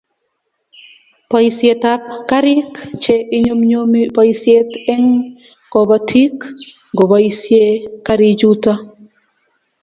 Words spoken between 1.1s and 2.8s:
Boisietap garik